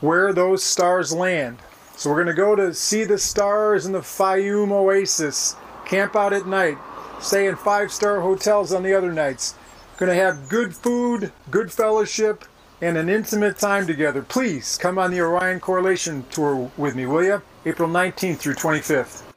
where 0.00 0.32
those 0.32 0.64
stars 0.64 1.12
land. 1.12 1.58
So 1.96 2.10
we're 2.10 2.24
going 2.24 2.34
to 2.34 2.42
go 2.42 2.56
to 2.56 2.74
see 2.74 3.04
the 3.04 3.18
stars 3.18 3.86
in 3.86 3.92
the 3.92 4.00
Fayum 4.00 4.72
Oasis, 4.72 5.54
camp 5.84 6.16
out 6.16 6.32
at 6.32 6.48
night, 6.48 6.76
stay 7.20 7.46
in 7.46 7.54
five-star 7.54 8.20
hotels 8.20 8.72
on 8.72 8.82
the 8.82 8.94
other 8.94 9.12
nights. 9.12 9.54
Going 9.96 10.10
to 10.10 10.16
have 10.16 10.48
good 10.48 10.74
food, 10.74 11.30
good 11.52 11.70
fellowship, 11.70 12.44
and 12.80 12.98
an 12.98 13.08
intimate 13.08 13.58
time 13.58 13.86
together. 13.86 14.22
Please 14.22 14.76
come 14.76 14.98
on 14.98 15.12
the 15.12 15.20
Orion 15.20 15.60
Correlation 15.60 16.24
Tour 16.32 16.68
with 16.76 16.96
me, 16.96 17.06
will 17.06 17.22
you? 17.22 17.40
April 17.64 17.88
19th 17.88 18.38
through 18.38 18.54
25th. 18.54 19.31